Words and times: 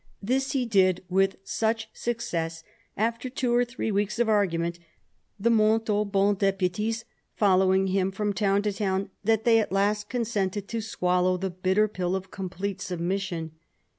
This 0.19 0.53
he 0.53 0.65
did 0.65 1.03
with 1.09 1.35
such 1.43 1.87
success, 1.93 2.63
after 2.97 3.29
two 3.29 3.53
or 3.53 3.63
three 3.63 3.91
weeks 3.91 4.17
of 4.17 4.27
argument, 4.27 4.79
the 5.39 5.51
Montauban 5.51 6.33
deputies 6.33 7.05
following 7.35 7.85
him 7.85 8.09
from 8.09 8.33
town 8.33 8.63
to 8.63 8.73
town, 8.73 9.11
that 9.23 9.43
they 9.43 9.59
at 9.59 9.71
last 9.71 10.09
consented 10.09 10.67
to 10.69 10.81
swallow 10.81 11.37
the 11.37 11.51
bitter 11.51 11.87
pill 11.87 12.15
of 12.15 12.31
complete 12.31 12.81
submission. 12.81 13.51